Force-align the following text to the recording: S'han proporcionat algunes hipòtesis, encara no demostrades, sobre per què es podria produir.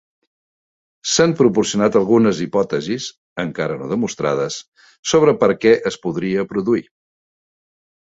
S'han 1.15 1.33
proporcionat 1.41 1.97
algunes 1.99 2.39
hipòtesis, 2.45 3.09
encara 3.43 3.75
no 3.81 3.89
demostrades, 3.91 4.57
sobre 5.11 5.35
per 5.45 5.51
què 5.67 5.75
es 5.91 5.99
podria 6.07 6.47
produir. 6.55 6.83